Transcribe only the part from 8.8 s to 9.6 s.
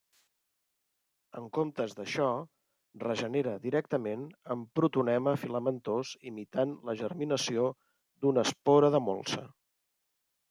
de molsa.